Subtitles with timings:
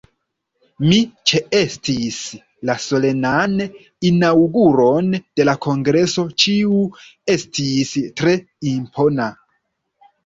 [0.91, 0.97] Mi
[1.31, 2.15] ĉeestis
[2.69, 3.53] la Solenan
[4.11, 6.83] Inaŭguron de la kongreso, kiu
[7.37, 8.35] estis tre
[8.77, 9.33] impona.